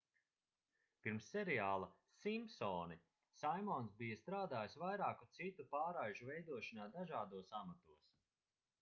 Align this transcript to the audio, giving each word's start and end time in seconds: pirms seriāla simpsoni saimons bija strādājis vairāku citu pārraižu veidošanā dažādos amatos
pirms 1.07 1.25
seriāla 1.33 1.89
simpsoni 2.21 2.97
saimons 3.41 3.93
bija 4.01 4.19
strādājis 4.23 4.81
vairāku 4.87 5.31
citu 5.37 5.69
pārraižu 5.77 6.31
veidošanā 6.33 6.93
dažādos 7.01 7.57
amatos 7.63 8.13